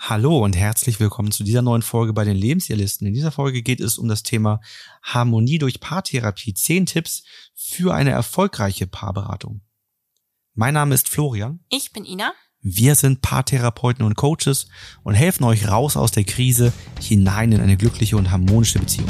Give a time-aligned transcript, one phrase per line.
[0.00, 3.08] Hallo und herzlich willkommen zu dieser neuen Folge bei den Lebensjahrlisten.
[3.08, 4.60] In dieser Folge geht es um das Thema
[5.02, 6.54] Harmonie durch Paartherapie.
[6.54, 9.60] Zehn Tipps für eine erfolgreiche Paarberatung.
[10.54, 11.64] Mein Name ist Florian.
[11.68, 12.32] Ich bin Ina.
[12.60, 14.68] Wir sind Paartherapeuten und Coaches
[15.02, 19.08] und helfen euch raus aus der Krise hinein in eine glückliche und harmonische Beziehung.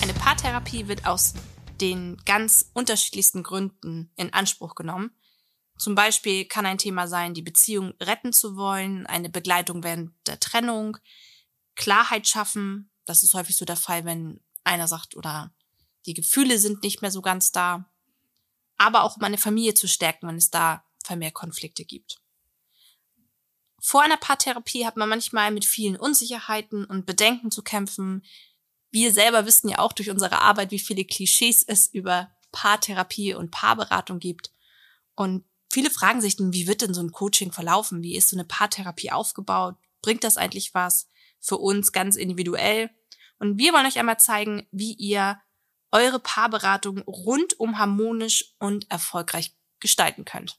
[0.00, 1.34] Eine Paartherapie wird aus
[1.82, 5.10] den ganz unterschiedlichsten Gründen in Anspruch genommen.
[5.76, 10.38] Zum Beispiel kann ein Thema sein, die Beziehung retten zu wollen, eine Begleitung während der
[10.38, 10.96] Trennung,
[11.74, 12.90] Klarheit schaffen.
[13.04, 15.52] Das ist häufig so der Fall, wenn einer sagt, oder
[16.06, 17.90] die Gefühle sind nicht mehr so ganz da.
[18.78, 22.22] Aber auch um eine Familie zu stärken, wenn es da vermehrt Konflikte gibt.
[23.80, 28.22] Vor einer Paartherapie hat man manchmal mit vielen Unsicherheiten und Bedenken zu kämpfen,
[28.92, 33.50] wir selber wissen ja auch durch unsere Arbeit, wie viele Klischees es über Paartherapie und
[33.50, 34.52] Paarberatung gibt.
[35.14, 38.02] Und viele fragen sich dann, wie wird denn so ein Coaching verlaufen?
[38.02, 39.76] Wie ist so eine Paartherapie aufgebaut?
[40.02, 41.08] Bringt das eigentlich was
[41.40, 42.90] für uns ganz individuell?
[43.38, 45.40] Und wir wollen euch einmal zeigen, wie ihr
[45.90, 50.58] eure Paarberatung rundum harmonisch und erfolgreich gestalten könnt.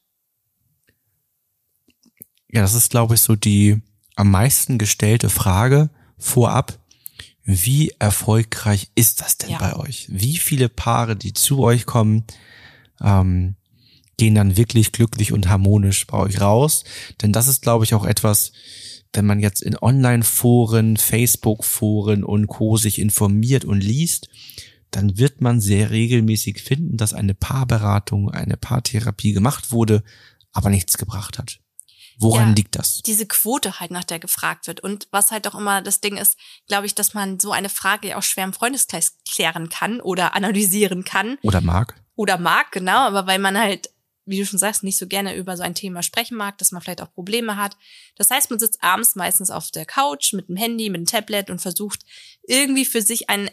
[2.50, 3.82] Ja, das ist, glaube ich, so die
[4.16, 6.83] am meisten gestellte Frage vorab.
[7.44, 9.58] Wie erfolgreich ist das denn ja.
[9.58, 10.08] bei euch?
[10.10, 12.24] Wie viele Paare, die zu euch kommen,
[13.02, 13.56] ähm,
[14.18, 16.86] gehen dann wirklich glücklich und harmonisch bei euch raus?
[17.22, 18.54] Denn das ist, glaube ich, auch etwas,
[19.12, 22.78] wenn man jetzt in Online-Foren, Facebook-Foren und Co.
[22.78, 24.30] sich informiert und liest,
[24.92, 30.04] dann wird man sehr regelmäßig finden, dass eine Paarberatung, eine Paartherapie gemacht wurde,
[30.52, 31.60] aber nichts gebracht hat.
[32.18, 33.02] Woran ja, liegt das?
[33.02, 34.80] Diese Quote halt, nach der gefragt wird.
[34.80, 38.10] Und was halt auch immer das Ding ist, glaube ich, dass man so eine Frage
[38.10, 41.38] ja auch schwer im Freundeskreis klären kann oder analysieren kann.
[41.42, 41.96] Oder mag.
[42.16, 43.00] Oder mag, genau.
[43.00, 43.90] Aber weil man halt,
[44.26, 46.82] wie du schon sagst, nicht so gerne über so ein Thema sprechen mag, dass man
[46.82, 47.76] vielleicht auch Probleme hat.
[48.16, 51.50] Das heißt, man sitzt abends meistens auf der Couch mit dem Handy, mit dem Tablet
[51.50, 52.02] und versucht
[52.48, 53.50] irgendwie für sich ein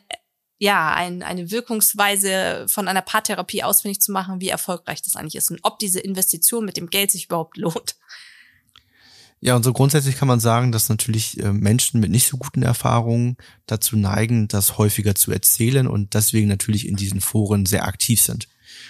[0.62, 5.50] ja, ein, eine Wirkungsweise von einer Paartherapie ausfindig zu machen, wie erfolgreich das eigentlich ist
[5.50, 7.96] und ob diese Investition mit dem Geld sich überhaupt lohnt.
[9.42, 12.62] Ja, und so grundsätzlich kann man sagen, dass natürlich äh, Menschen mit nicht so guten
[12.62, 18.20] Erfahrungen dazu neigen, das häufiger zu erzählen und deswegen natürlich in diesen Foren sehr aktiv
[18.20, 18.48] sind.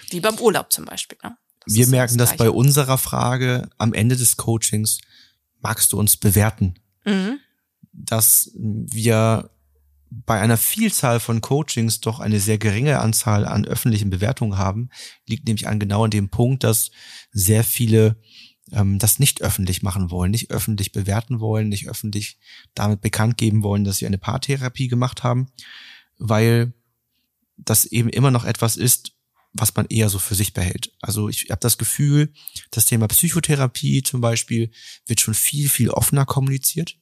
[0.09, 1.17] Wie beim Urlaub zum Beispiel.
[1.23, 1.37] Ne?
[1.65, 4.99] Wir merken das, das bei unserer Frage am Ende des Coachings,
[5.61, 6.75] magst du uns bewerten?
[7.05, 7.39] Mhm.
[7.93, 9.51] Dass wir
[10.09, 14.89] bei einer Vielzahl von Coachings doch eine sehr geringe Anzahl an öffentlichen Bewertungen haben,
[15.25, 16.91] liegt nämlich an genau an dem Punkt, dass
[17.31, 18.17] sehr viele
[18.71, 22.37] ähm, das nicht öffentlich machen wollen, nicht öffentlich bewerten wollen, nicht öffentlich
[22.73, 25.47] damit bekannt geben wollen, dass sie eine Paartherapie gemacht haben,
[26.17, 26.73] weil
[27.57, 29.13] das eben immer noch etwas ist,
[29.53, 30.93] was man eher so für sich behält.
[31.01, 32.31] Also ich habe das Gefühl,
[32.71, 34.71] das Thema Psychotherapie zum Beispiel
[35.05, 36.97] wird schon viel, viel offener kommuniziert.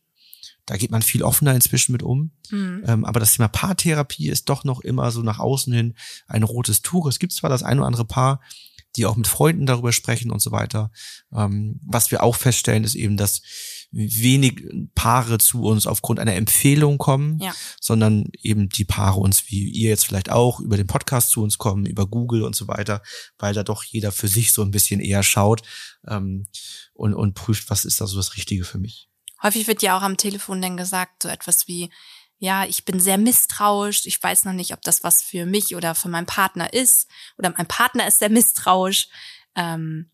[0.66, 2.32] Da geht man viel offener inzwischen mit um.
[2.50, 2.84] Mhm.
[2.86, 5.96] Ähm, aber das Thema Paartherapie ist doch noch immer so nach außen hin
[6.28, 7.08] ein rotes Tuch.
[7.08, 8.42] Es gibt zwar das ein oder andere Paar,
[8.96, 10.92] die auch mit Freunden darüber sprechen und so weiter.
[11.34, 13.42] Ähm, was wir auch feststellen, ist eben, dass
[13.92, 14.64] wenig
[14.94, 17.54] Paare zu uns aufgrund einer Empfehlung kommen, ja.
[17.82, 21.58] sondern eben die Paare uns, wie ihr jetzt vielleicht auch, über den Podcast zu uns
[21.58, 23.02] kommen, über Google und so weiter,
[23.38, 25.64] weil da doch jeder für sich so ein bisschen eher schaut
[26.08, 26.46] ähm,
[26.94, 29.10] und, und prüft, was ist da so das Richtige für mich.
[29.42, 31.90] Häufig wird ja auch am Telefon dann gesagt, so etwas wie,
[32.40, 35.94] ja, ich bin sehr misstrauisch, ich weiß noch nicht, ob das was für mich oder
[35.94, 37.10] für meinen Partner ist.
[37.38, 39.10] Oder mein Partner ist sehr misstrauisch.
[39.56, 40.10] Ähm,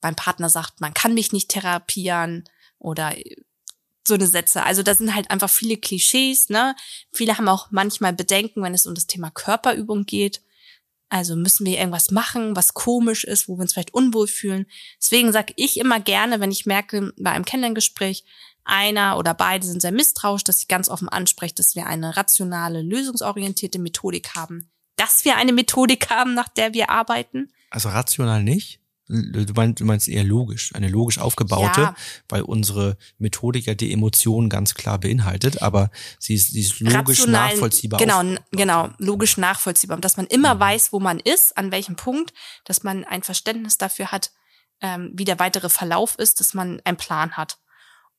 [0.00, 2.44] mein Partner sagt, man kann mich nicht therapieren
[2.78, 3.12] oder
[4.06, 4.62] so eine Sätze.
[4.62, 6.74] Also da sind halt einfach viele Klischees, ne?
[7.12, 10.42] Viele haben auch manchmal Bedenken, wenn es um das Thema Körperübung geht.
[11.08, 14.66] Also müssen wir irgendwas machen, was komisch ist, wo wir uns vielleicht unwohl fühlen.
[15.02, 18.24] Deswegen sage ich immer gerne, wenn ich merke bei einem Kennenlerngespräch,
[18.64, 22.82] einer oder beide sind sehr misstrauisch, dass ich ganz offen anspreche, dass wir eine rationale,
[22.82, 24.70] lösungsorientierte Methodik haben.
[24.96, 27.50] Dass wir eine Methodik haben, nach der wir arbeiten.
[27.70, 28.80] Also rational nicht?
[29.12, 31.94] Du meinst, du meinst eher logisch, eine logisch aufgebaute, ja.
[32.28, 35.90] weil unsere Methodik ja die Emotionen ganz klar beinhaltet, aber
[36.20, 37.98] sie ist, sie ist logisch Rational, nachvollziehbar.
[37.98, 39.98] Genau, genau, logisch nachvollziehbar.
[39.98, 40.60] Dass man immer mhm.
[40.60, 42.32] weiß, wo man ist, an welchem Punkt,
[42.64, 44.30] dass man ein Verständnis dafür hat,
[44.80, 47.58] ähm, wie der weitere Verlauf ist, dass man einen Plan hat.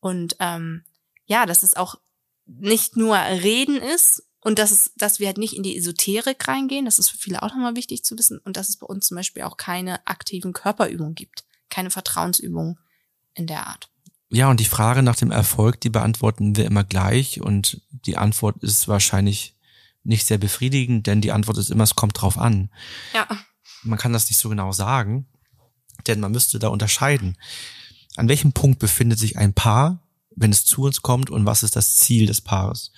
[0.01, 0.83] Und ähm,
[1.25, 1.95] ja, dass es auch
[2.45, 6.83] nicht nur Reden ist und dass es, dass wir halt nicht in die Esoterik reingehen,
[6.83, 9.15] das ist für viele auch nochmal wichtig zu wissen, und dass es bei uns zum
[9.15, 12.80] Beispiel auch keine aktiven Körperübungen gibt, keine Vertrauensübungen
[13.36, 13.89] in der Art.
[14.30, 18.63] Ja, und die Frage nach dem Erfolg, die beantworten wir immer gleich und die Antwort
[18.63, 19.56] ist wahrscheinlich
[20.03, 22.71] nicht sehr befriedigend, denn die Antwort ist immer, es kommt drauf an.
[23.13, 23.27] Ja.
[23.83, 25.27] Man kann das nicht so genau sagen,
[26.07, 27.38] denn man müsste da unterscheiden.
[28.16, 30.00] An welchem Punkt befindet sich ein Paar,
[30.36, 32.92] wenn es zu uns kommt und was ist das Ziel des Paares?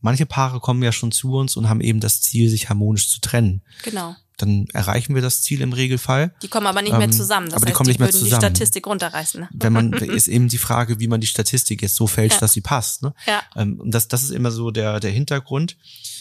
[0.00, 3.20] Manche Paare kommen ja schon zu uns und haben eben das Ziel, sich harmonisch zu
[3.20, 3.62] trennen.
[3.82, 4.14] Genau.
[4.36, 6.32] Dann erreichen wir das Ziel im Regelfall.
[6.42, 7.46] Die kommen aber nicht mehr Ähm, zusammen.
[7.46, 8.28] Das aber die heißt, kommen die nicht mehr zusammen.
[8.30, 9.40] die Statistik runterreißen.
[9.40, 9.48] Ne?
[9.52, 12.40] Wenn man, ist eben die Frage, wie man die Statistik jetzt so fälscht, Ja.
[12.40, 13.02] dass sie passt.
[13.02, 13.12] Ne?
[13.26, 13.42] Ja.
[13.56, 15.76] Ähm, und das, das ist immer so der, der Hintergrund.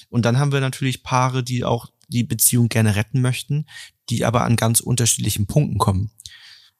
[0.10, 3.68] Und dann haben wir natürlich Paare, die auch die Beziehung gerne retten möchten,
[4.10, 6.10] die aber an ganz unterschiedlichen Punkten kommen.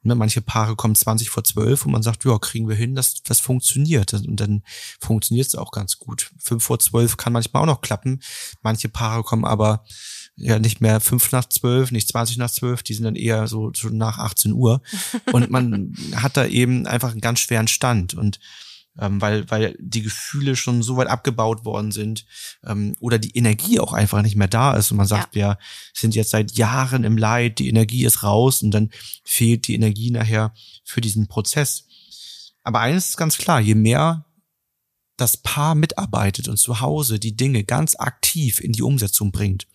[0.04, 3.24] Ne, manche Paare kommen 20 vor 12 und man sagt, ja, kriegen wir hin, das,
[3.24, 4.14] das funktioniert.
[4.14, 4.64] Und dann
[5.00, 6.32] funktioniert es auch ganz gut.
[6.40, 8.22] 5 vor 12 kann manchmal auch noch klappen.
[8.62, 9.84] Manche Paare kommen aber
[10.38, 13.72] ja nicht mehr 5 nach 12, nicht 20 nach 12, die sind dann eher so
[13.74, 14.82] schon nach 18 Uhr.
[15.32, 18.14] Und man hat da eben einfach einen ganz schweren Stand.
[18.14, 18.40] Und
[19.00, 22.26] ähm, weil, weil die Gefühle schon so weit abgebaut worden sind
[22.66, 25.58] ähm, oder die Energie auch einfach nicht mehr da ist und man sagt, wir
[25.94, 28.90] sind jetzt seit Jahren im Leid, die Energie ist raus und dann
[29.24, 30.54] fehlt die Energie nachher
[30.84, 31.86] für diesen Prozess.
[32.64, 34.26] Aber eines ist ganz klar, je mehr
[35.18, 39.68] das Paar mitarbeitet und zu Hause die Dinge ganz aktiv in die Umsetzung bringt,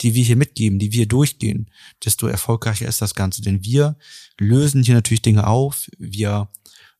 [0.00, 1.70] die wir hier mitgeben, die wir durchgehen,
[2.04, 3.42] desto erfolgreicher ist das Ganze.
[3.42, 3.96] Denn wir
[4.38, 6.48] lösen hier natürlich Dinge auf, wir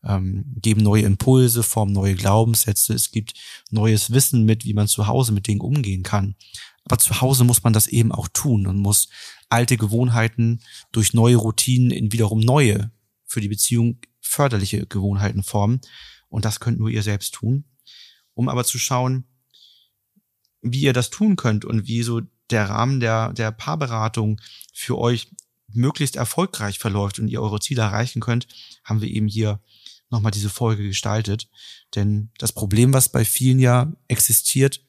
[0.05, 3.35] ähm, geben neue Impulse, formen neue Glaubenssätze, es gibt
[3.71, 6.37] neues Wissen mit, wie man zu Hause mit Dingen umgehen kann.
[6.85, 9.09] Aber zu Hause muss man das eben auch tun und muss
[9.49, 10.61] alte Gewohnheiten
[10.93, 12.91] durch neue Routinen in wiederum neue,
[13.27, 15.81] für die Beziehung förderliche Gewohnheiten formen.
[16.29, 17.65] Und das könnt nur ihr selbst tun.
[18.35, 19.25] Um aber zu schauen,
[20.63, 24.41] wie ihr das tun könnt und wie so der Rahmen der, der Paarberatung
[24.73, 25.31] für euch
[25.73, 28.49] möglichst erfolgreich verläuft und ihr eure Ziele erreichen könnt,
[28.85, 29.61] haben wir eben hier
[30.11, 31.49] nochmal diese Folge gestaltet.
[31.95, 34.81] Denn das Problem, was bei vielen ja existiert,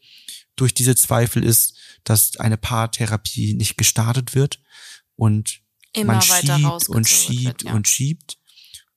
[0.55, 4.59] durch diese Zweifel ist, dass eine Paartherapie nicht gestartet wird
[5.15, 5.61] und
[5.93, 7.73] Immer man weiter schiebt und schiebt wird, ja.
[7.73, 8.37] und schiebt.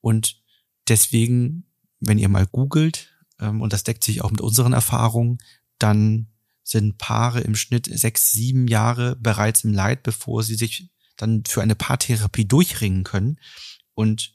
[0.01, 0.41] Und
[0.87, 1.65] deswegen,
[1.99, 5.39] wenn ihr mal googelt, ähm, und das deckt sich auch mit unseren Erfahrungen,
[5.79, 6.27] dann
[6.63, 11.61] sind Paare im Schnitt sechs, sieben Jahre bereits im Leid, bevor sie sich dann für
[11.61, 13.39] eine Paartherapie durchringen können.
[13.93, 14.34] Und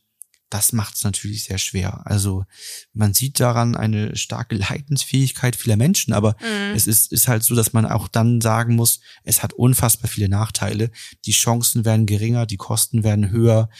[0.51, 2.03] das macht es natürlich sehr schwer.
[2.05, 2.45] Also
[2.93, 6.75] man sieht daran eine starke Leidensfähigkeit vieler Menschen, aber Mhm.
[6.75, 10.29] es ist, ist halt so, dass man auch dann sagen muss, es hat unfassbar viele
[10.29, 10.91] Nachteile.
[11.25, 13.71] Die Chancen werden geringer, die Kosten werden höher,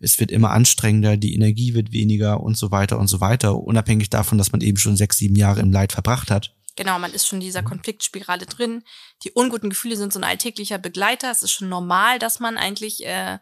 [0.00, 4.10] es wird immer anstrengender, die Energie wird weniger und so weiter und so weiter, unabhängig
[4.10, 6.54] davon, dass man eben schon sechs, sieben Jahre im Leid verbracht hat.
[6.76, 7.66] Genau, man ist schon in dieser Mhm.
[7.66, 8.82] Konfliktspirale drin.
[9.22, 11.30] Die unguten Gefühle sind so ein alltäglicher Begleiter.
[11.30, 13.38] Es ist schon normal, dass man eigentlich äh,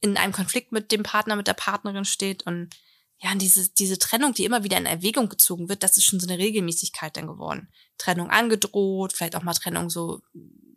[0.00, 2.44] in einem Konflikt mit dem Partner, mit der Partnerin steht.
[2.44, 2.70] Und
[3.18, 6.20] ja, und diese, diese Trennung, die immer wieder in Erwägung gezogen wird, das ist schon
[6.20, 7.68] so eine Regelmäßigkeit dann geworden.
[7.98, 10.22] Trennung angedroht, vielleicht auch mal Trennung so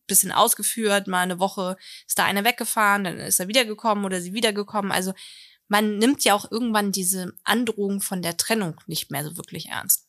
[0.08, 4.34] bisschen ausgeführt, mal eine Woche ist da einer weggefahren, dann ist er wiedergekommen oder sie
[4.34, 4.92] wiedergekommen.
[4.92, 5.14] Also
[5.68, 10.08] man nimmt ja auch irgendwann diese Androhung von der Trennung nicht mehr so wirklich ernst.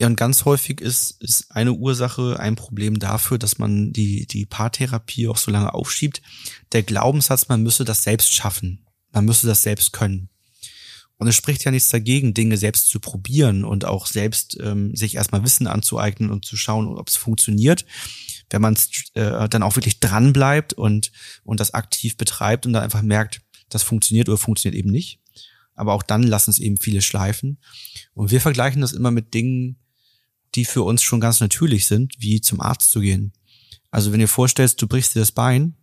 [0.00, 4.46] Ja, und ganz häufig ist, ist eine Ursache ein Problem dafür, dass man die, die
[4.46, 6.22] Paartherapie auch so lange aufschiebt.
[6.72, 8.86] Der Glaubenssatz, man müsse das selbst schaffen.
[9.12, 10.30] Man müsse das selbst können.
[11.18, 15.16] Und es spricht ja nichts dagegen, Dinge selbst zu probieren und auch selbst ähm, sich
[15.16, 17.84] erstmal Wissen anzueignen und zu schauen, ob es funktioniert.
[18.48, 18.78] Wenn man
[19.12, 21.12] äh, dann auch wirklich dran bleibt und,
[21.44, 25.20] und das aktiv betreibt und dann einfach merkt, das funktioniert oder funktioniert eben nicht.
[25.74, 27.58] Aber auch dann lassen es eben viele schleifen.
[28.14, 29.76] Und wir vergleichen das immer mit Dingen,
[30.54, 33.32] die für uns schon ganz natürlich sind, wie zum Arzt zu gehen.
[33.90, 35.76] Also wenn ihr vorstellst, du brichst dir das Bein,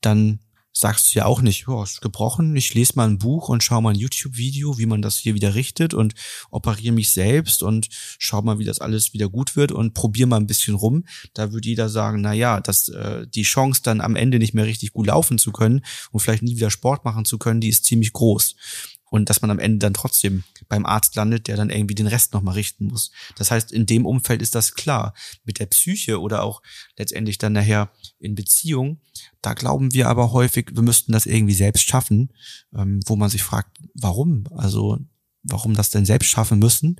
[0.00, 0.40] dann
[0.78, 3.80] sagst du ja auch nicht, oh, ist gebrochen, ich lese mal ein Buch und schau
[3.80, 6.12] mal ein YouTube-Video, wie man das hier wieder richtet und
[6.50, 10.36] operiere mich selbst und schau mal, wie das alles wieder gut wird und probier mal
[10.36, 11.04] ein bisschen rum.
[11.32, 14.66] Da würde jeder sagen, na ja, dass äh, die Chance dann am Ende nicht mehr
[14.66, 17.86] richtig gut laufen zu können und vielleicht nie wieder Sport machen zu können, die ist
[17.86, 18.54] ziemlich groß
[19.16, 22.32] und dass man am Ende dann trotzdem beim Arzt landet, der dann irgendwie den Rest
[22.32, 23.10] nochmal richten muss.
[23.36, 25.14] Das heißt, in dem Umfeld ist das klar.
[25.44, 26.62] Mit der Psyche oder auch
[26.96, 29.00] letztendlich dann nachher in Beziehung,
[29.42, 32.32] da glauben wir aber häufig, wir müssten das irgendwie selbst schaffen,
[32.74, 34.44] ähm, wo man sich fragt, warum?
[34.54, 34.98] Also
[35.48, 36.96] warum das denn selbst schaffen müssen?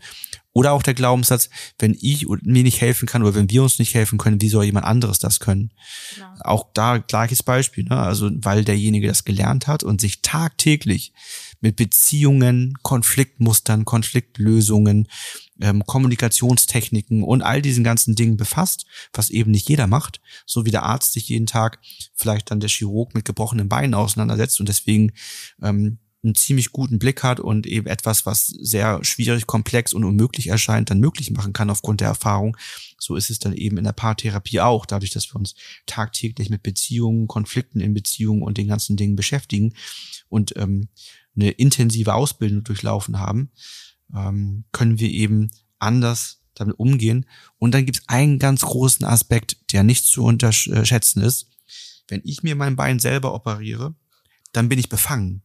[0.52, 3.94] Oder auch der Glaubenssatz, wenn ich mir nicht helfen kann oder wenn wir uns nicht
[3.94, 5.70] helfen können, wie soll jemand anderes das können?
[6.14, 6.28] Genau.
[6.40, 7.98] Auch da gleiches Beispiel, ne?
[7.98, 11.12] also weil derjenige das gelernt hat und sich tagtäglich
[11.60, 15.08] mit Beziehungen, Konfliktmustern, Konfliktlösungen,
[15.60, 20.70] ähm, Kommunikationstechniken und all diesen ganzen Dingen befasst, was eben nicht jeder macht, so wie
[20.70, 21.80] der Arzt sich jeden Tag
[22.14, 25.12] vielleicht dann der Chirurg mit gebrochenen Beinen auseinandersetzt und deswegen
[25.62, 30.48] ähm, einen ziemlich guten Blick hat und eben etwas, was sehr schwierig, komplex und unmöglich
[30.48, 32.56] erscheint, dann möglich machen kann aufgrund der Erfahrung.
[32.98, 35.54] So ist es dann eben in der Paartherapie auch, dadurch, dass wir uns
[35.86, 39.74] tagtäglich mit Beziehungen, Konflikten in Beziehungen und den ganzen Dingen beschäftigen
[40.28, 40.88] und ähm,
[41.36, 43.50] eine intensive Ausbildung durchlaufen haben,
[44.14, 47.26] ähm, können wir eben anders damit umgehen.
[47.58, 51.50] Und dann gibt es einen ganz großen Aspekt, der nicht zu unterschätzen ist.
[52.08, 53.94] Wenn ich mir mein Bein selber operiere,
[54.52, 55.42] dann bin ich befangen.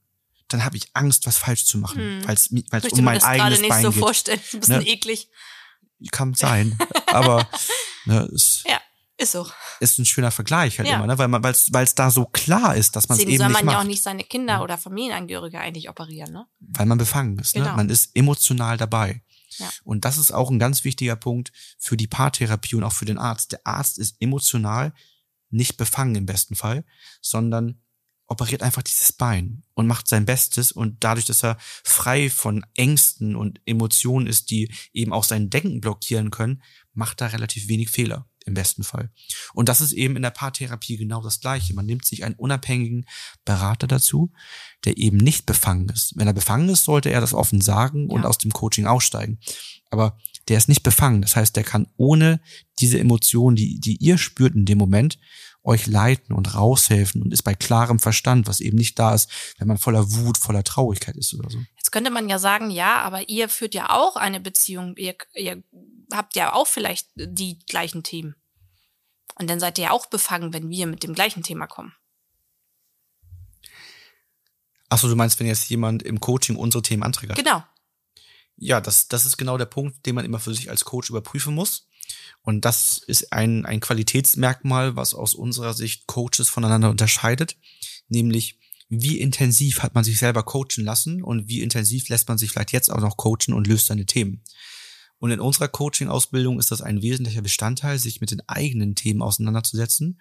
[0.53, 2.27] Dann habe ich Angst, was falsch zu machen, hm.
[2.27, 3.99] weil es um mein eigenes nicht Bein so geht.
[3.99, 4.41] vorstellen.
[4.53, 4.87] Ein bisschen ne?
[4.87, 5.29] eklig.
[6.11, 6.77] Kann sein,
[7.07, 7.47] aber
[8.05, 8.81] ne, es ja,
[9.17, 9.47] ist so.
[9.79, 10.95] Ist ein schöner Vergleich halt ja.
[10.95, 11.17] immer, ne?
[11.17, 13.59] weil man, weil es da so klar ist, dass man es eben soll man nicht
[13.59, 13.77] ja macht.
[13.77, 16.47] auch nicht seine Kinder oder Familienangehörige eigentlich operieren, ne?
[16.59, 17.61] Weil man befangen ist, ne?
[17.61, 17.71] genau.
[17.71, 17.77] ne?
[17.77, 19.21] Man ist emotional dabei.
[19.57, 19.69] Ja.
[19.83, 23.17] Und das ist auch ein ganz wichtiger Punkt für die Paartherapie und auch für den
[23.17, 23.51] Arzt.
[23.51, 24.93] Der Arzt ist emotional
[25.51, 26.83] nicht befangen im besten Fall,
[27.21, 27.81] sondern
[28.31, 33.35] operiert einfach dieses Bein und macht sein Bestes und dadurch, dass er frei von Ängsten
[33.35, 38.29] und Emotionen ist, die eben auch sein Denken blockieren können, macht er relativ wenig Fehler
[38.45, 39.11] im besten Fall.
[39.53, 41.73] Und das ist eben in der Paartherapie genau das Gleiche.
[41.73, 43.05] Man nimmt sich einen unabhängigen
[43.43, 44.31] Berater dazu,
[44.85, 46.13] der eben nicht befangen ist.
[46.15, 48.27] Wenn er befangen ist, sollte er das offen sagen und ja.
[48.29, 49.39] aus dem Coaching aussteigen.
[49.89, 51.21] Aber der ist nicht befangen.
[51.21, 52.39] Das heißt, der kann ohne
[52.79, 55.19] diese Emotionen, die, die ihr spürt in dem Moment,
[55.63, 59.67] euch leiten und raushelfen und ist bei klarem Verstand, was eben nicht da ist, wenn
[59.67, 61.59] man voller Wut, voller Traurigkeit ist oder so.
[61.77, 65.63] Jetzt könnte man ja sagen, ja, aber ihr führt ja auch eine Beziehung, ihr, ihr
[66.11, 68.35] habt ja auch vielleicht die gleichen Themen.
[69.35, 71.93] Und dann seid ihr ja auch befangen, wenn wir mit dem gleichen Thema kommen.
[74.89, 77.35] Achso, du meinst, wenn jetzt jemand im Coaching unsere Themen anträgt?
[77.35, 77.63] Genau.
[78.57, 81.55] Ja, das, das ist genau der Punkt, den man immer für sich als Coach überprüfen
[81.55, 81.87] muss.
[82.41, 87.55] Und das ist ein, ein Qualitätsmerkmal, was aus unserer Sicht Coaches voneinander unterscheidet,
[88.07, 88.57] nämlich
[88.89, 92.73] wie intensiv hat man sich selber coachen lassen und wie intensiv lässt man sich vielleicht
[92.73, 94.43] jetzt auch noch coachen und löst seine Themen.
[95.17, 100.19] Und in unserer Coaching-Ausbildung ist das ein wesentlicher Bestandteil, sich mit den eigenen Themen auseinanderzusetzen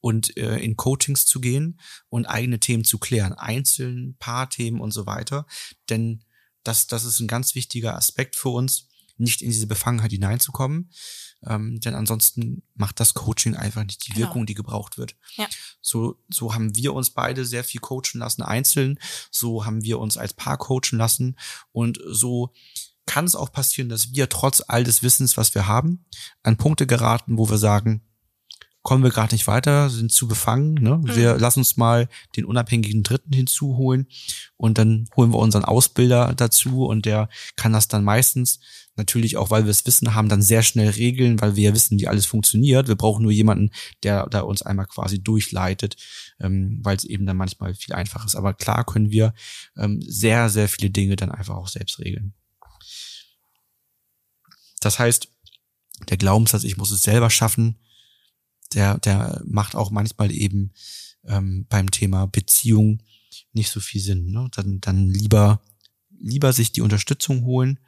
[0.00, 5.06] und äh, in Coachings zu gehen und eigene Themen zu klären, einzeln, Paarthemen und so
[5.06, 5.46] weiter.
[5.90, 6.24] Denn
[6.62, 10.90] das, das ist ein ganz wichtiger Aspekt für uns, nicht in diese Befangenheit hineinzukommen,
[11.46, 14.26] ähm, denn ansonsten macht das Coaching einfach nicht die genau.
[14.26, 15.16] Wirkung, die gebraucht wird.
[15.36, 15.46] Ja.
[15.80, 18.98] So, so haben wir uns beide sehr viel coachen lassen, einzeln.
[19.30, 21.36] So haben wir uns als Paar coachen lassen.
[21.70, 22.52] Und so
[23.06, 26.04] kann es auch passieren, dass wir trotz all des Wissens, was wir haben,
[26.42, 28.02] an Punkte geraten, wo wir sagen,
[28.88, 30.72] kommen wir gerade nicht weiter, sind zu befangen.
[30.72, 30.96] Ne?
[30.96, 31.14] Mhm.
[31.14, 34.06] Wir lassen uns mal den unabhängigen Dritten hinzuholen
[34.56, 38.60] und dann holen wir unseren Ausbilder dazu und der kann das dann meistens
[38.96, 42.00] natürlich auch, weil wir es Wissen haben, dann sehr schnell regeln, weil wir ja wissen,
[42.00, 42.88] wie alles funktioniert.
[42.88, 43.72] Wir brauchen nur jemanden,
[44.04, 45.96] der da uns einmal quasi durchleitet,
[46.40, 48.36] ähm, weil es eben dann manchmal viel einfacher ist.
[48.36, 49.34] Aber klar können wir
[49.76, 52.32] ähm, sehr, sehr viele Dinge dann einfach auch selbst regeln.
[54.80, 55.28] Das heißt,
[56.08, 57.76] der Glaubenssatz, ich muss es selber schaffen,
[58.74, 60.72] der, der macht auch manchmal eben
[61.26, 63.02] ähm, beim Thema Beziehung
[63.52, 64.30] nicht so viel Sinn.
[64.30, 64.48] Ne?
[64.54, 65.60] Dann, dann lieber,
[66.18, 67.78] lieber sich die Unterstützung holen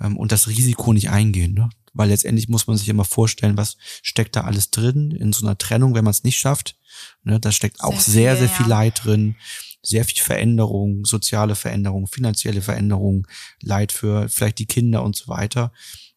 [0.00, 1.54] ähm, und das Risiko nicht eingehen.
[1.54, 1.70] Ne?
[1.92, 5.58] Weil letztendlich muss man sich immer vorstellen, was steckt da alles drin in so einer
[5.58, 6.76] Trennung, wenn man es nicht schafft.
[7.22, 7.40] Ne?
[7.40, 8.78] Da steckt auch sehr, sehr, sehr viel ja.
[8.78, 9.36] Leid drin
[9.82, 13.26] sehr viel Veränderung, soziale Veränderung, finanzielle Veränderung,
[13.60, 15.72] Leid für vielleicht die Kinder und so weiter.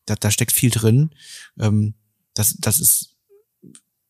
[0.05, 1.09] Da, da steckt viel drin.
[1.59, 1.95] Ähm,
[2.35, 3.14] das, das ist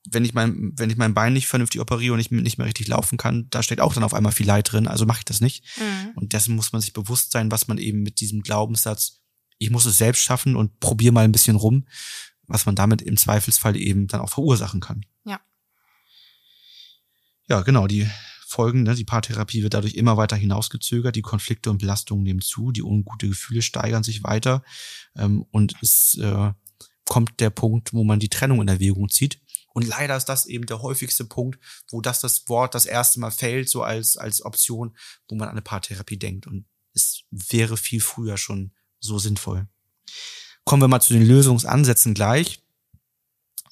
[0.08, 2.88] wenn ich mein, wenn ich mein Bein nicht vernünftig operiere und ich nicht mehr richtig
[2.88, 5.42] laufen kann, da steckt auch dann auf einmal viel Leid drin, also mache ich das
[5.42, 5.66] nicht.
[5.78, 6.12] Mhm.
[6.16, 9.22] Und dessen muss man sich bewusst sein, was man eben mit diesem Glaubenssatz,
[9.58, 11.88] ich muss es selbst schaffen und probiere mal ein bisschen rum,
[12.44, 15.06] was man damit im Zweifelsfall eben dann auch verursachen kann.
[15.26, 15.40] Ja.
[17.48, 18.08] Ja, genau, die
[18.48, 22.72] Folgen, ne, die Paartherapie wird dadurch immer weiter hinausgezögert, die Konflikte und Belastungen nehmen zu,
[22.72, 24.64] die ungute Gefühle steigern sich weiter
[25.16, 26.54] ähm, und es äh,
[27.06, 29.40] kommt der Punkt, wo man die Trennung in Erwägung zieht
[29.76, 33.32] und leider ist das eben der häufigste Punkt, wo das das Wort das erste Mal
[33.32, 34.96] fällt, so als, als Option,
[35.28, 36.48] wo man an eine Paartherapie denkt.
[36.48, 39.68] Und es wäre viel früher schon so sinnvoll.
[40.64, 42.65] Kommen wir mal zu den Lösungsansätzen gleich.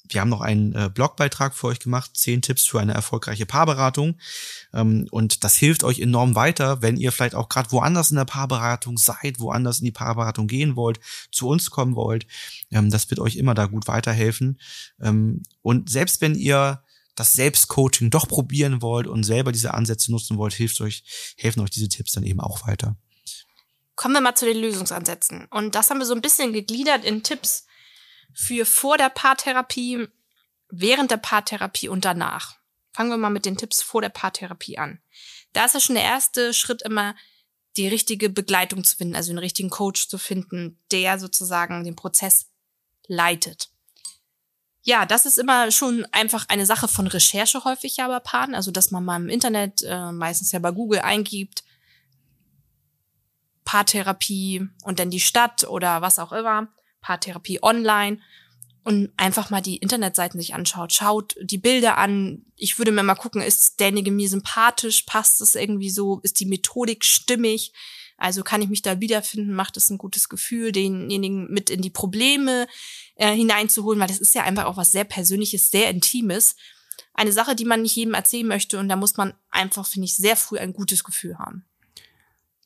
[0.09, 4.19] Wir haben noch einen äh, Blogbeitrag für euch gemacht, zehn Tipps für eine erfolgreiche Paarberatung.
[4.73, 8.25] Ähm, und das hilft euch enorm weiter, wenn ihr vielleicht auch gerade woanders in der
[8.25, 10.99] Paarberatung seid, woanders in die Paarberatung gehen wollt,
[11.31, 12.27] zu uns kommen wollt.
[12.71, 14.59] Ähm, das wird euch immer da gut weiterhelfen.
[15.01, 16.83] Ähm, und selbst wenn ihr
[17.15, 21.03] das Selbstcoaching doch probieren wollt und selber diese Ansätze nutzen wollt, hilft euch,
[21.37, 22.97] helfen euch diese Tipps dann eben auch weiter.
[23.95, 25.45] Kommen wir mal zu den Lösungsansätzen.
[25.51, 27.67] Und das haben wir so ein bisschen gegliedert in Tipps
[28.33, 30.07] für vor der Paartherapie,
[30.69, 32.55] während der Paartherapie und danach.
[32.93, 35.01] Fangen wir mal mit den Tipps vor der Paartherapie an.
[35.53, 37.15] Da ist ja schon der erste Schritt immer,
[37.77, 42.51] die richtige Begleitung zu finden, also den richtigen Coach zu finden, der sozusagen den Prozess
[43.07, 43.69] leitet.
[44.83, 48.69] Ja, das ist immer schon einfach eine Sache von Recherche häufig ja bei Paaren, also
[48.69, 51.63] dass man mal im Internet, äh, meistens ja bei Google eingibt,
[53.63, 56.67] Paartherapie und dann die Stadt oder was auch immer,
[57.03, 58.19] Paartherapie online
[58.83, 62.45] und einfach mal die Internetseiten sich anschaut, schaut die Bilder an.
[62.55, 66.45] Ich würde mir mal gucken, ist derjenige mir sympathisch, passt es irgendwie so, ist die
[66.45, 67.71] Methodik stimmig?
[68.17, 71.89] Also kann ich mich da wiederfinden, macht es ein gutes Gefühl, denjenigen mit in die
[71.89, 72.67] Probleme
[73.15, 76.55] äh, hineinzuholen, weil das ist ja einfach auch was sehr Persönliches, sehr Intimes.
[77.13, 80.15] Eine Sache, die man nicht jedem erzählen möchte und da muss man einfach, finde ich,
[80.15, 81.65] sehr früh ein gutes Gefühl haben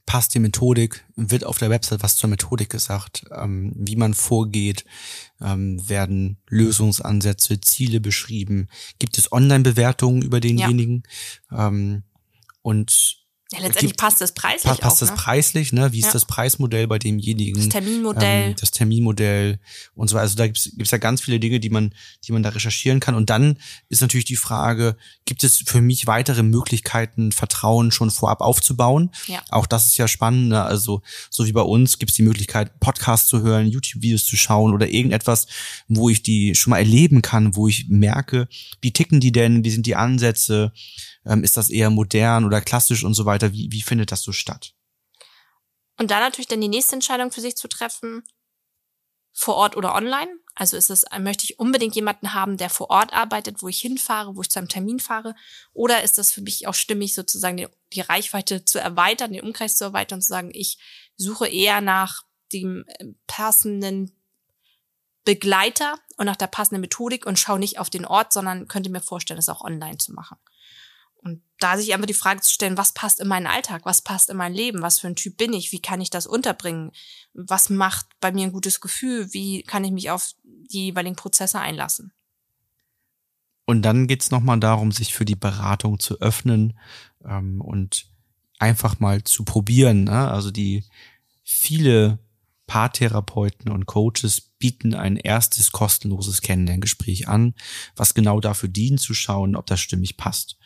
[0.08, 4.86] passt die Methodik, wird auf der Website was zur Methodik gesagt, ähm, wie man vorgeht,
[5.42, 11.04] ähm, werden Lösungsansätze, Ziele beschrieben, gibt es Online-Bewertungen über denjenigen?
[11.52, 11.68] Ja.
[11.68, 12.04] ähm,
[12.64, 14.64] und ja, letztendlich gibt, passt das preislich.
[14.64, 15.16] Passt, passt auch, das ne?
[15.16, 15.94] preislich, ne?
[15.94, 17.56] Wie ist das Preismodell bei demjenigen?
[17.56, 18.50] Das Terminmodell.
[18.50, 19.60] Ähm, das Terminmodell
[19.96, 20.24] und so weiter.
[20.24, 21.94] Also da gibt's gibt's ja ganz viele Dinge, die man,
[22.26, 23.16] die man da recherchieren kann.
[23.16, 28.42] Und dann ist natürlich die Frage, gibt es für mich weitere Möglichkeiten, Vertrauen schon vorab
[28.42, 29.12] aufzubauen?
[29.28, 29.42] Ja.
[29.50, 30.50] Auch das ist ja spannend.
[30.50, 30.62] Ne?
[30.62, 34.90] Also so wie bei uns gibt's die Möglichkeit, Podcasts zu hören, YouTube-Videos zu schauen oder
[34.90, 35.48] irgendetwas,
[35.88, 38.50] wo ich die schon mal erleben kann, wo ich merke,
[38.82, 40.74] wie ticken die denn, wie sind die Ansätze,
[41.28, 43.52] ähm, ist das eher modern oder klassisch und so weiter?
[43.54, 44.74] Wie, wie findet das so statt?
[45.98, 48.24] Und dann natürlich dann die nächste Entscheidung für sich zu treffen,
[49.34, 50.40] vor Ort oder online.
[50.56, 54.36] Also ist es, möchte ich unbedingt jemanden haben, der vor Ort arbeitet, wo ich hinfahre,
[54.36, 55.36] wo ich zu einem Termin fahre?
[55.74, 59.78] Oder ist das für mich auch stimmig, sozusagen die, die Reichweite zu erweitern, den Umkreis
[59.78, 60.80] zu erweitern und zu sagen, ich
[61.18, 64.12] suche eher nach dem äh, passenden
[65.24, 69.02] Begleiter und nach der passenden Methodik und schaue nicht auf den Ort, sondern könnte mir
[69.02, 70.38] vorstellen, es auch online zu machen.
[71.28, 74.30] Und da sich einfach die Frage zu stellen, was passt in meinen Alltag, was passt
[74.30, 76.92] in mein Leben, was für ein Typ bin ich, wie kann ich das unterbringen,
[77.34, 81.60] was macht bei mir ein gutes Gefühl, wie kann ich mich auf die jeweiligen Prozesse
[81.60, 82.14] einlassen.
[83.66, 86.80] Und dann geht's es nochmal darum, sich für die Beratung zu öffnen
[87.26, 88.06] ähm, und
[88.58, 90.06] einfach mal zu probieren.
[90.06, 90.32] Ne?
[90.32, 90.86] Also die
[91.44, 92.20] viele
[92.68, 97.56] Paartherapeuten und Coaches bieten ein erstes kostenloses Kennenlerngespräch an,
[97.98, 100.58] was genau dafür dient, zu schauen, ob das stimmig passt.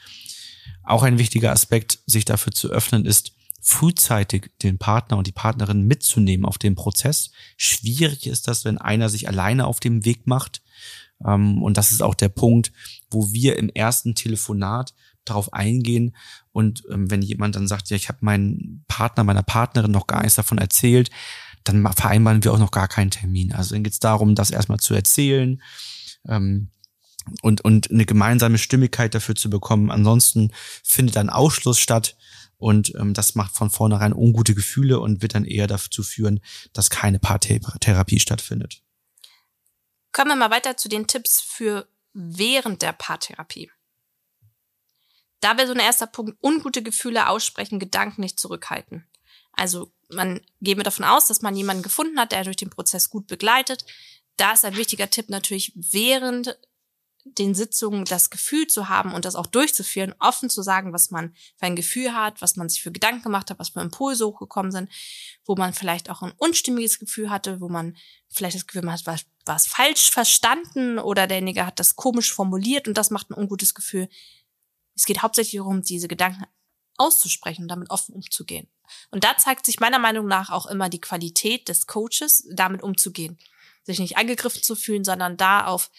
[0.84, 5.86] Auch ein wichtiger Aspekt, sich dafür zu öffnen, ist, frühzeitig den Partner und die Partnerin
[5.86, 7.32] mitzunehmen auf den Prozess.
[7.58, 10.64] Schwierig ist das, wenn einer sich alleine auf dem Weg macht.
[11.24, 12.72] Ähm, und das ist auch der Punkt,
[13.12, 14.96] wo wir im ersten Telefonat
[15.26, 16.16] darauf eingehen.
[16.52, 20.22] Und ähm, wenn jemand dann sagt, ja, ich habe meinen Partner, meiner Partnerin noch gar
[20.22, 21.12] nichts davon erzählt,
[21.64, 23.54] dann vereinbaren wir auch noch gar keinen Termin.
[23.54, 25.62] Also dann geht es darum, das erstmal zu erzählen.
[26.28, 26.72] Ähm,
[27.42, 29.92] und, und eine gemeinsame Stimmigkeit dafür zu bekommen.
[29.92, 30.52] Ansonsten
[30.84, 32.18] findet ein Ausschluss statt
[32.58, 36.42] und ähm, das macht von vornherein ungute Gefühle und wird dann eher dazu führen,
[36.74, 38.84] dass keine Paartherapie stattfindet.
[40.12, 43.72] Kommen wir mal weiter zu den Tipps für während der Paartherapie.
[45.40, 49.08] Da wäre so ein erster Punkt, ungute Gefühle aussprechen, Gedanken nicht zurückhalten.
[49.54, 53.28] Also man gehen davon aus, dass man jemanden gefunden hat, der durch den Prozess gut
[53.28, 53.86] begleitet.
[54.38, 56.58] Da ist ein wichtiger Tipp natürlich während
[57.26, 61.36] den Sitzungen das Gefühl zu haben und das auch durchzuführen, offen zu sagen, was man
[61.58, 64.72] für ein Gefühl hat, was man sich für Gedanken gemacht hat, was für Impulse hochgekommen
[64.72, 64.90] sind,
[65.46, 67.96] wo man vielleicht auch ein unstimmiges Gefühl hatte, wo man
[68.30, 72.98] vielleicht das Gefühl hat, war, war falsch verstanden oder derjenige hat das komisch formuliert und
[72.98, 74.10] das macht ein ungutes Gefühl.
[74.96, 76.46] Es geht hauptsächlich darum, diese Gedanken
[76.98, 78.68] auszusprechen und damit offen umzugehen.
[79.10, 83.40] Und da zeigt sich meiner Meinung nach auch immer die Qualität des Coaches, damit umzugehen.
[83.84, 85.90] Sich nicht angegriffen zu fühlen, sondern da auf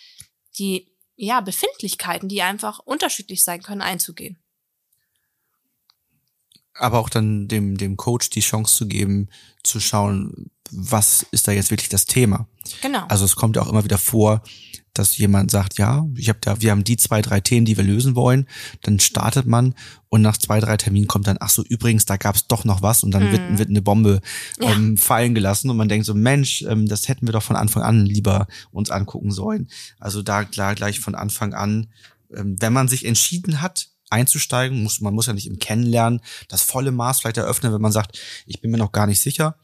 [0.59, 4.39] die ja, Befindlichkeiten, die einfach unterschiedlich sein können, einzugehen.
[6.75, 9.29] Aber auch dann dem, dem Coach die Chance zu geben,
[9.63, 12.49] zu schauen, was ist da jetzt wirklich das Thema.
[12.81, 13.05] Genau.
[13.09, 14.43] Also es kommt ja auch immer wieder vor,
[14.95, 17.85] dass jemand sagt, ja, ich habe da, wir haben die zwei, drei Themen, die wir
[17.85, 18.47] lösen wollen.
[18.83, 19.75] Dann startet man
[20.09, 22.83] und nach zwei, drei Terminen kommt dann, ach so, übrigens, da gab es doch noch
[22.83, 23.33] was und dann mhm.
[23.33, 24.21] wird, wird eine Bombe
[24.61, 25.03] ähm, ja.
[25.03, 28.05] fallen gelassen und man denkt so, Mensch, ähm, das hätten wir doch von Anfang an
[28.05, 29.69] lieber uns angucken sollen.
[29.99, 31.89] Also da klar gleich von Anfang an,
[32.35, 34.83] ähm, wenn man sich entschieden hat, einzusteigen.
[34.83, 38.19] Muss, man muss ja nicht im Kennenlernen das volle Maß vielleicht eröffnen, wenn man sagt,
[38.47, 39.57] ich bin mir noch gar nicht sicher.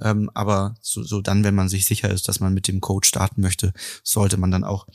[0.00, 3.08] Ähm, aber so, so dann, wenn man sich sicher ist, dass man mit dem Coach
[3.08, 4.86] starten möchte, sollte man dann auch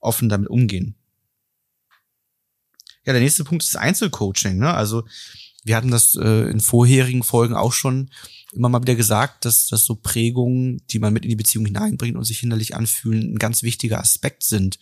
[0.00, 0.96] offen damit umgehen.
[3.04, 4.58] Ja, der nächste Punkt ist Einzelcoaching.
[4.58, 4.72] Ne?
[4.72, 5.04] Also
[5.64, 8.10] wir hatten das äh, in vorherigen Folgen auch schon
[8.52, 12.16] immer mal wieder gesagt, dass, dass so Prägungen, die man mit in die Beziehung hineinbringt
[12.16, 14.78] und sich hinderlich anfühlen, ein ganz wichtiger Aspekt sind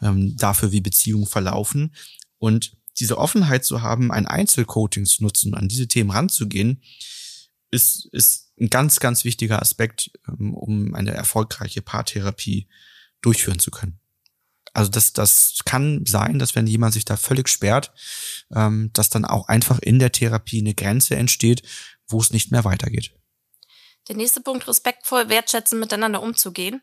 [0.00, 1.94] ähm, dafür, wie Beziehungen verlaufen.
[2.38, 6.82] Und diese Offenheit zu haben, ein Einzelcoaching zu nutzen, an diese Themen ranzugehen,
[7.70, 12.68] ist, ist ein ganz, ganz wichtiger Aspekt, ähm, um eine erfolgreiche Paartherapie
[13.20, 14.00] durchführen zu können.
[14.74, 17.92] Also das, das kann sein, dass wenn jemand sich da völlig sperrt,
[18.54, 21.62] ähm, dass dann auch einfach in der Therapie eine Grenze entsteht,
[22.06, 23.12] wo es nicht mehr weitergeht.
[24.08, 26.80] Der nächste Punkt, respektvoll, wertschätzen, miteinander umzugehen.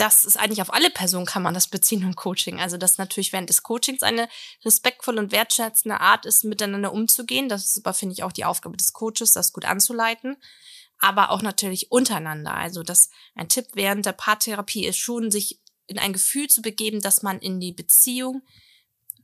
[0.00, 2.58] Das ist eigentlich auf alle Personen kann man das beziehen im Coaching.
[2.58, 4.30] Also, dass natürlich während des Coachings eine
[4.64, 7.50] respektvolle und wertschätzende Art ist, miteinander umzugehen.
[7.50, 10.38] Das ist aber, finde ich, auch die Aufgabe des Coaches, das gut anzuleiten.
[11.00, 12.54] Aber auch natürlich untereinander.
[12.54, 17.02] Also, dass ein Tipp während der Paartherapie ist schon, sich in ein Gefühl zu begeben,
[17.02, 18.40] dass man in die Beziehung,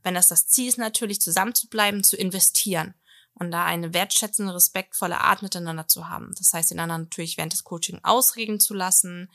[0.03, 2.93] wenn das das Ziel ist, natürlich zusammenzubleiben, zu investieren
[3.33, 6.35] und da eine wertschätzende, respektvolle Art miteinander zu haben.
[6.37, 9.31] Das heißt, den anderen natürlich während des Coaching ausreden zu lassen,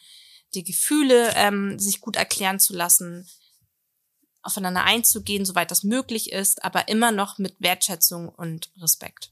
[0.53, 3.27] die Gefühle ähm, sich gut erklären zu lassen,
[4.41, 9.31] aufeinander einzugehen, soweit das möglich ist, aber immer noch mit Wertschätzung und Respekt.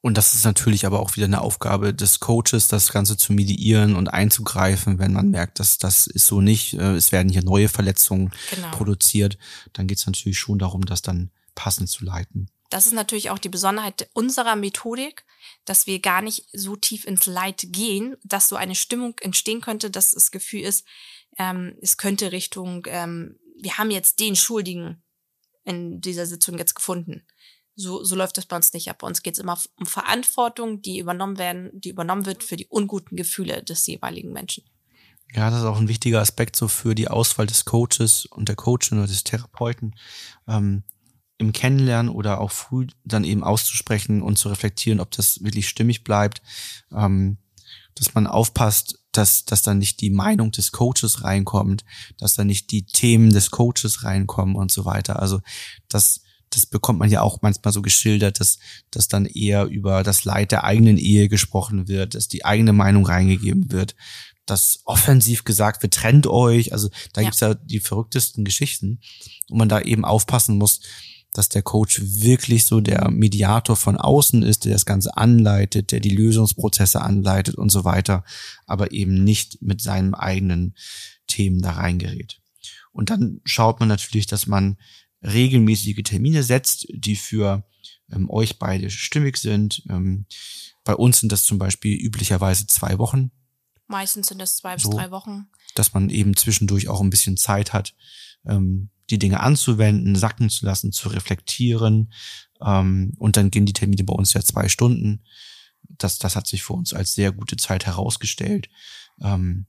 [0.00, 3.96] Und das ist natürlich aber auch wieder eine Aufgabe des Coaches, das Ganze zu mediieren
[3.96, 7.68] und einzugreifen, wenn man merkt, dass das ist so nicht, äh, es werden hier neue
[7.68, 8.70] Verletzungen genau.
[8.70, 9.38] produziert,
[9.72, 12.48] dann geht es natürlich schon darum, das dann passend zu leiten.
[12.70, 15.24] Das ist natürlich auch die Besonderheit unserer Methodik,
[15.64, 19.90] dass wir gar nicht so tief ins Leid gehen, dass so eine Stimmung entstehen könnte,
[19.90, 20.86] dass das Gefühl ist,
[21.38, 25.02] ähm, es könnte Richtung, ähm, wir haben jetzt den Schuldigen
[25.64, 27.26] in dieser Sitzung jetzt gefunden.
[27.74, 28.98] So, so läuft das bei uns nicht ab.
[28.98, 32.66] Bei uns geht es immer um Verantwortung, die übernommen werden, die übernommen wird für die
[32.66, 34.64] unguten Gefühle des jeweiligen Menschen.
[35.34, 38.56] Ja, das ist auch ein wichtiger Aspekt so für die Auswahl des Coaches und der
[38.56, 39.94] Coachin oder des Therapeuten.
[40.48, 40.82] Ähm,
[41.38, 46.04] im Kennenlernen oder auch früh dann eben auszusprechen und zu reflektieren, ob das wirklich stimmig
[46.04, 46.42] bleibt,
[46.92, 47.38] ähm,
[47.94, 51.84] dass man aufpasst, dass, dass dann nicht die Meinung des Coaches reinkommt,
[52.18, 55.20] dass dann nicht die Themen des Coaches reinkommen und so weiter.
[55.20, 55.40] Also
[55.88, 56.20] das,
[56.50, 58.58] das bekommt man ja auch manchmal so geschildert, dass,
[58.90, 63.06] dass dann eher über das Leid der eigenen Ehe gesprochen wird, dass die eigene Meinung
[63.06, 63.94] reingegeben wird,
[64.46, 66.72] dass offensiv gesagt wird, trennt euch.
[66.72, 67.26] Also da ja.
[67.26, 69.00] gibt's ja die verrücktesten Geschichten,
[69.48, 70.80] wo man da eben aufpassen muss,
[71.38, 76.00] dass der Coach wirklich so der Mediator von außen ist, der das Ganze anleitet, der
[76.00, 78.24] die Lösungsprozesse anleitet und so weiter,
[78.66, 80.74] aber eben nicht mit seinen eigenen
[81.28, 82.40] Themen da reingerät.
[82.90, 84.78] Und dann schaut man natürlich, dass man
[85.22, 87.64] regelmäßige Termine setzt, die für
[88.10, 89.84] ähm, euch beide stimmig sind.
[89.88, 90.26] Ähm,
[90.82, 93.30] bei uns sind das zum Beispiel üblicherweise zwei Wochen.
[93.86, 95.46] Meistens sind es zwei bis so, drei Wochen.
[95.76, 97.94] Dass man eben zwischendurch auch ein bisschen Zeit hat,
[98.44, 102.12] ähm, die Dinge anzuwenden, sacken zu lassen, zu reflektieren.
[102.60, 105.22] Ähm, und dann gehen die Termine bei uns ja zwei Stunden.
[105.88, 108.68] Das, das hat sich für uns als sehr gute Zeit herausgestellt.
[109.20, 109.66] Ähm,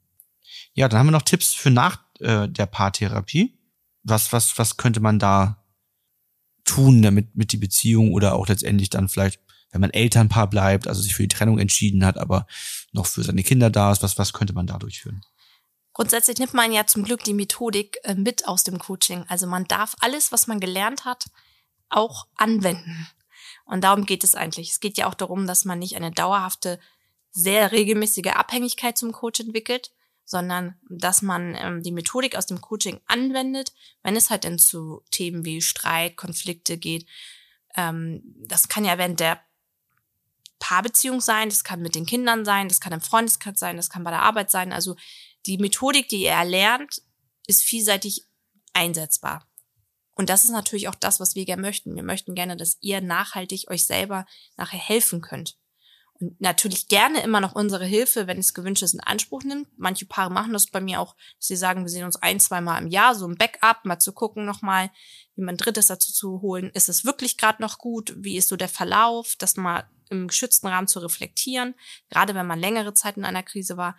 [0.73, 3.57] ja, dann haben wir noch Tipps für nach äh, der Paartherapie.
[4.03, 5.63] Was, was, was könnte man da
[6.63, 9.39] tun, damit mit die Beziehung oder auch letztendlich dann vielleicht,
[9.71, 12.47] wenn man Elternpaar bleibt, also sich für die Trennung entschieden hat, aber
[12.91, 15.21] noch für seine Kinder da ist, was, was könnte man da durchführen?
[15.99, 19.25] Grundsätzlich nimmt man ja zum Glück die Methodik äh, mit aus dem Coaching.
[19.27, 21.25] Also man darf alles, was man gelernt hat,
[21.89, 23.09] auch anwenden.
[23.65, 24.69] Und darum geht es eigentlich.
[24.69, 26.79] Es geht ja auch darum, dass man nicht eine dauerhafte,
[27.31, 29.91] sehr regelmäßige Abhängigkeit zum Coach entwickelt,
[30.23, 35.03] sondern dass man ähm, die Methodik aus dem Coaching anwendet, wenn es halt dann zu
[35.11, 37.07] Themen wie Streit, Konflikte geht.
[37.75, 39.41] Ähm, das kann ja während der
[40.59, 44.05] Paarbeziehung sein, das kann mit den Kindern sein, das kann im Freundeskreis sein, das kann
[44.05, 44.71] bei der Arbeit sein.
[44.71, 44.95] Also
[45.45, 47.01] die Methodik, die ihr erlernt,
[47.47, 48.27] ist vielseitig
[48.73, 49.47] einsetzbar.
[50.19, 51.95] Und das ist natürlich auch das, was wir gerne möchten.
[51.95, 54.25] Wir möchten gerne, dass ihr nachhaltig euch selber
[54.57, 55.57] nachher helfen könnt.
[56.19, 59.69] Und natürlich gerne immer noch unsere Hilfe, wenn es gewünscht ist, in Anspruch nimmt.
[59.77, 62.59] Manche Paare machen das bei mir auch, dass sie sagen, wir sehen uns ein, zwei
[62.59, 64.91] Mal im Jahr, so ein Backup, mal zu gucken nochmal,
[65.35, 66.69] wie man Drittes dazu zu holen.
[66.73, 68.13] Ist es wirklich gerade noch gut?
[68.17, 69.35] Wie ist so der Verlauf?
[69.37, 71.75] Das mal im geschützten Rahmen zu reflektieren,
[72.09, 73.95] gerade wenn man längere Zeit in einer Krise war.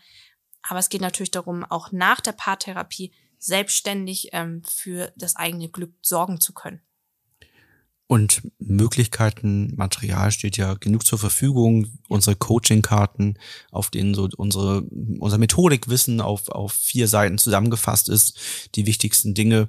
[0.63, 5.95] Aber es geht natürlich darum, auch nach der Paartherapie selbstständig ähm, für das eigene Glück
[6.03, 6.81] sorgen zu können.
[8.11, 11.87] Und Möglichkeiten, Material steht ja genug zur Verfügung.
[12.09, 13.39] Unsere Coaching-Karten,
[13.71, 14.83] auf denen so unsere,
[15.21, 18.37] unser Methodikwissen auf, auf vier Seiten zusammengefasst ist.
[18.75, 19.69] Die wichtigsten Dinge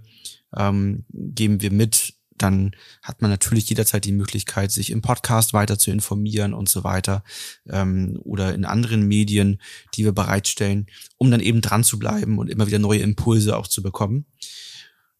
[0.57, 5.77] ähm, geben wir mit dann hat man natürlich jederzeit die Möglichkeit, sich im Podcast weiter
[5.77, 7.23] zu informieren und so weiter
[7.69, 9.61] ähm, oder in anderen Medien,
[9.93, 13.67] die wir bereitstellen, um dann eben dran zu bleiben und immer wieder neue Impulse auch
[13.67, 14.25] zu bekommen.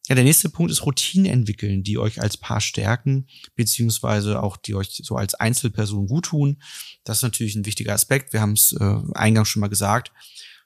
[0.08, 4.74] Ja, der nächste Punkt ist Routinen entwickeln, die euch als Paar stärken, beziehungsweise auch die
[4.74, 6.62] euch so als Einzelperson gut tun.
[7.04, 8.34] Das ist natürlich ein wichtiger Aspekt.
[8.34, 10.12] Wir haben es äh, eingangs schon mal gesagt,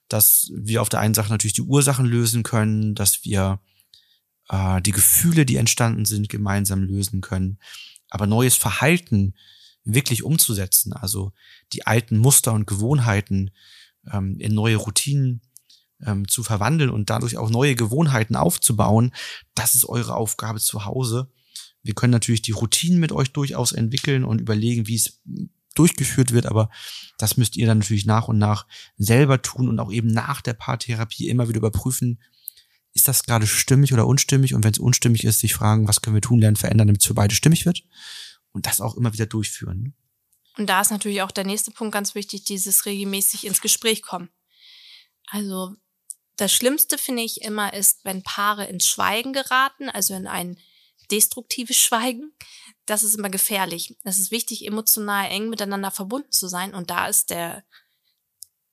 [0.08, 3.60] dass wir auf der einen Seite natürlich die Ursachen lösen können, dass wir
[4.50, 7.60] äh, die Gefühle, die entstanden sind, gemeinsam lösen können.
[8.10, 9.36] Aber neues Verhalten
[9.84, 11.32] wirklich umzusetzen, also
[11.74, 13.52] die alten Muster und Gewohnheiten
[14.12, 15.42] ähm, in neue Routinen
[16.04, 19.14] ähm, zu verwandeln und dadurch auch neue Gewohnheiten aufzubauen,
[19.54, 21.32] das ist eure Aufgabe zu Hause.
[21.84, 25.22] Wir können natürlich die Routinen mit euch durchaus entwickeln und überlegen, wie es
[25.76, 26.70] durchgeführt wird, aber
[27.18, 28.66] das müsst ihr dann natürlich nach und nach
[28.98, 32.20] selber tun und auch eben nach der Paartherapie immer wieder überprüfen,
[33.06, 36.16] ist das gerade stimmig oder unstimmig und wenn es unstimmig ist, sich fragen, was können
[36.16, 37.84] wir tun, lernen, verändern, damit es für beide stimmig wird
[38.52, 39.94] und das auch immer wieder durchführen.
[40.58, 44.30] Und da ist natürlich auch der nächste Punkt ganz wichtig, dieses regelmäßig ins Gespräch kommen.
[45.28, 45.76] Also
[46.36, 50.58] das Schlimmste finde ich immer ist, wenn Paare ins Schweigen geraten, also in ein
[51.12, 52.34] destruktives Schweigen.
[52.88, 53.96] Das ist immer gefährlich.
[54.04, 56.74] Es ist wichtig, emotional eng miteinander verbunden zu sein.
[56.74, 57.64] Und da ist der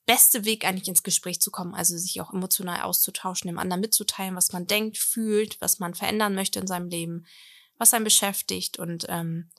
[0.06, 4.36] beste Weg eigentlich ins Gespräch zu kommen, also sich auch emotional auszutauschen, dem anderen mitzuteilen,
[4.36, 7.26] was man denkt, fühlt, was man verändern möchte in seinem Leben,
[7.78, 8.78] was einen beschäftigt.
[8.78, 9.50] Und ähm,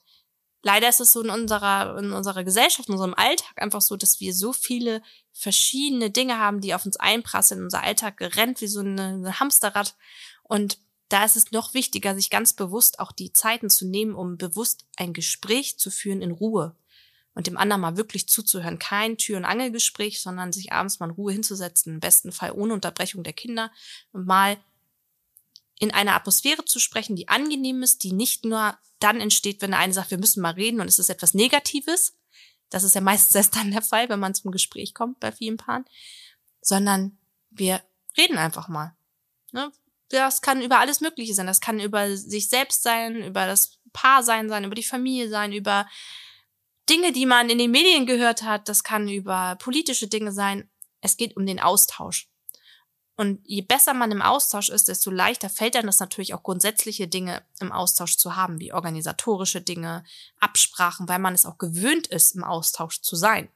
[0.62, 4.20] leider ist es so in unserer, in unserer Gesellschaft, in unserem Alltag einfach so, dass
[4.20, 5.02] wir so viele
[5.32, 7.64] verschiedene Dinge haben, die auf uns einprasseln.
[7.64, 9.96] Unser Alltag rennt wie so ein Hamsterrad.
[10.44, 10.78] Und
[11.08, 14.86] da ist es noch wichtiger, sich ganz bewusst auch die Zeiten zu nehmen, um bewusst
[14.98, 16.76] ein Gespräch zu führen in Ruhe
[17.36, 18.80] und dem anderen mal wirklich zuzuhören.
[18.80, 22.74] Kein Tür- und Angelgespräch, sondern sich abends mal in Ruhe hinzusetzen, im besten Fall ohne
[22.74, 23.72] Unterbrechung der Kinder
[24.12, 24.58] und mal
[25.80, 29.80] in einer Atmosphäre zu sprechen, die angenehm ist, die nicht nur dann entsteht, wenn der
[29.80, 32.16] eine sagt, wir müssen mal reden und es ist etwas Negatives.
[32.70, 35.58] Das ist ja meistens erst dann der Fall, wenn man zum Gespräch kommt bei vielen
[35.58, 35.86] Paaren,
[36.62, 37.18] sondern
[37.50, 37.82] wir
[38.18, 38.96] reden einfach mal.
[39.52, 39.72] Ne?
[40.10, 41.48] Das kann über alles Mögliche sein.
[41.48, 45.52] Das kann über sich selbst sein, über das Paar sein sein, über die Familie sein,
[45.52, 45.88] über
[46.90, 48.68] Dinge, die man in den Medien gehört hat.
[48.68, 50.70] Das kann über politische Dinge sein.
[51.02, 52.30] Es geht um den Austausch.
[53.16, 57.08] Und je besser man im Austausch ist, desto leichter fällt dann das natürlich auch grundsätzliche
[57.08, 60.04] Dinge im Austausch zu haben, wie organisatorische Dinge,
[60.40, 63.50] Absprachen, weil man es auch gewöhnt ist, im Austausch zu sein.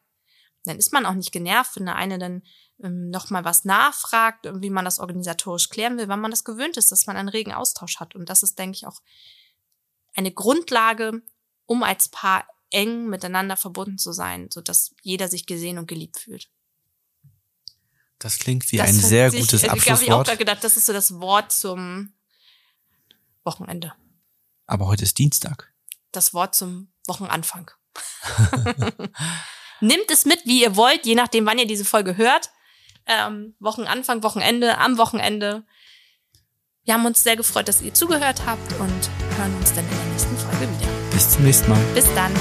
[0.65, 2.43] Dann ist man auch nicht genervt, wenn der eine dann
[2.83, 6.91] ähm, nochmal was nachfragt, wie man das organisatorisch klären will, weil man das gewöhnt ist,
[6.91, 8.13] dass man einen regen Austausch hat.
[8.13, 9.01] Und das ist, denke ich, auch
[10.13, 11.23] eine Grundlage,
[11.65, 16.17] um als Paar eng miteinander verbunden zu sein, so dass jeder sich gesehen und geliebt
[16.17, 16.49] fühlt.
[18.19, 20.01] Das klingt wie das ein sehr sich, gutes Abschlusswort.
[20.01, 22.13] Ich habe auch gedacht, das ist so das Wort zum
[23.43, 23.93] Wochenende.
[24.65, 25.71] Aber heute ist Dienstag.
[26.11, 27.71] Das Wort zum Wochenanfang.
[29.81, 32.49] Nimmt es mit, wie ihr wollt, je nachdem, wann ihr diese Folge hört.
[33.05, 35.63] Ähm, Wochenanfang, Wochenende, am Wochenende.
[36.83, 40.05] Wir haben uns sehr gefreut, dass ihr zugehört habt und hören uns dann in der
[40.05, 40.91] nächsten Folge wieder.
[41.11, 41.81] Bis zum nächsten Mal.
[41.93, 42.33] Bis dann.